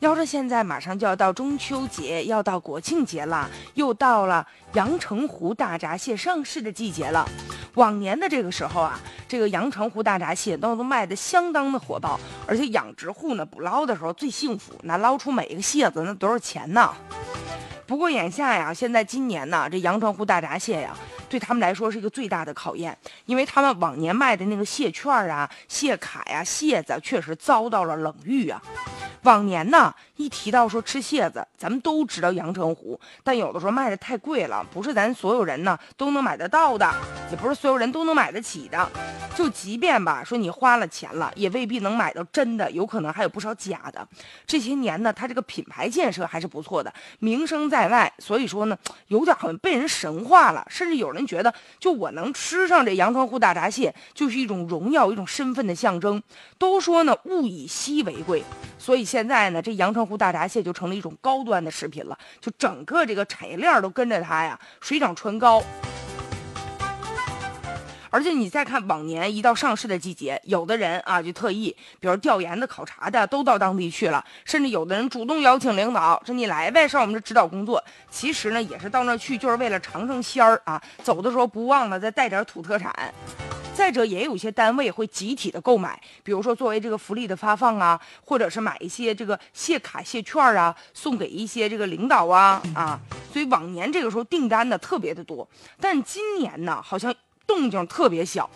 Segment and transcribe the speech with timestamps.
[0.00, 7.28] 要说现在马上就要到中秋节，要到国庆节了，又到了阳澄湖大闸蟹上市的季节了。
[7.74, 16.94] 往年的这个时候啊，这个阳澄湖大闸蟹都都卖的相当的火爆，而且养殖户呢捕捞的时候最幸福，那捞出每一个蟹子那多少钱呢？
[17.84, 20.96] 不过眼下呀，现在今年呢，这阳澄湖大闸蟹呀，
[21.28, 28.60] 对他们来说是一个最大的考验，因为他们往年卖的那个蟹券啊、蟹卡呀、蟹子确实遭到了冷遇啊。
[29.22, 36.88] 往年呢，一提到说吃蟹子，咱们都知道阳澄湖，但有的时候卖的太贵了，不是咱所有人呢都能买得到的，
[37.30, 38.90] 也不是所有人都能买得起的。
[39.38, 44.04] 就即便吧，说你花了钱了，也未必能买到真的，有可能还有不少假的。
[44.44, 56.20] 这些年呢，它这个品牌建设还是不错的，名声在外，所以说呢，有点好像被人神化了，甚至有人觉得，就我能吃上这阳澄湖大闸蟹，就是一种荣耀，一种身份的象征。
[56.58, 58.42] 都说呢，物以稀为贵。
[58.76, 65.62] 所以现在呢，这阳澄湖大闸蟹就成了一种高端的食品了，就整个这个产业链都跟着它呀，水涨船高。
[68.18, 77.80] 而且你再看往年一到上市的季节，有的人啊就特意，比如调研的、考察的，都到当地去了，甚至有的人主动邀请领导说你来呗，上我们这指导工作。
[78.10, 82.92] 其实呢，也是到那去就是为了尝尝鲜儿啊，走的时候不忘了再带点土特产。
[83.72, 92.98] 再者，也有些单位会集体的购买，比如说作为这个福利的发放啊，或者是买一些这个蟹卡、蟹券啊，送给一些这个领导啊啊。
[93.32, 95.48] 所以往年这个时候订单呢特别的多，
[95.80, 97.14] 但今年呢好像
[97.48, 98.48] 动静特别小。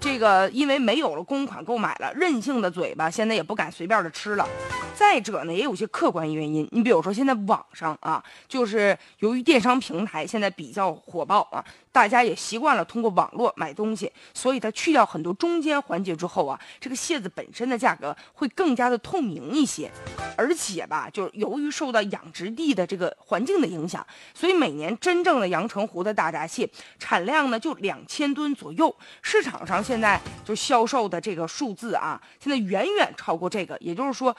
[0.00, 4.48] 这个因为没有了公款购买了，任性的嘴巴现在也不敢随便的吃了。
[4.96, 11.62] 再者呢，也有些客观原因，你比如说现在网上啊，就是由于电商平台现在比较火爆啊。
[11.92, 19.90] 大家也习惯了通过网络买东西，所以它去掉很多中间环节之后啊，这个蟹子本身的价格会更加的透明一些。
[20.36, 28.94] 而且吧，就是由于受到养殖地的这个环境的影响，所以每年真正的阳澄湖的大闸蟹产量呢就两千吨左右。
[29.22, 34.36] 市场上现在就销售的这个数字啊，现在远远超过这个，也就是说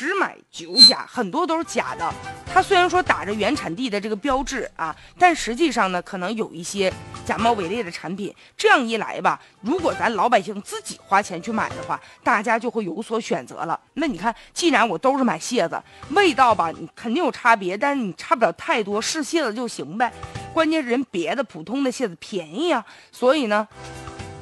[0.00, 2.08] 十买九假，很多都是假的。
[2.54, 6.92] 它虽然说打着原产地的这个标志啊，但实际上呢，可能有一些。
[7.26, 13.78] 假冒伪劣的产品，这样一来吧，如果咱老百姓自己花钱去买的话，大家就会有所选择了。
[13.94, 15.82] 那你看，既然我都是买蟹子，
[16.12, 20.10] 味道吧，你肯定有差别，但是你差不了太多，是蟹子就行呗。
[20.54, 22.82] 关键人别的普通的蟹子便宜啊，
[23.12, 23.68] 所以呢，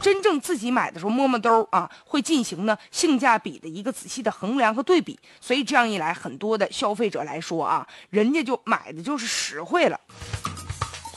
[0.07, 5.19] 真正自己买的时候摸摸兜啊，会进行呢性价比的一个仔细的衡量和对比。
[5.41, 9.99] 所以这样一来，很多的消费者来说啊，人家就买的就是实惠了。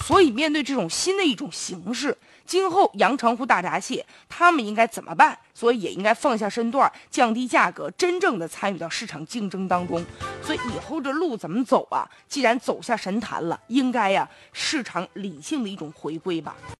[0.07, 2.17] 所以，面对这种新的一种形式，
[2.47, 5.37] 今后阳澄湖大闸蟹他们应该怎么办？
[5.53, 10.03] 所以也应该放下身段，降低价格，真正的参与到市场竞争当中。
[10.41, 12.09] 所以以后这路怎么走啊？
[12.27, 16.55] 既然走下神坛了，应该呀，市场理性的一种回归吧。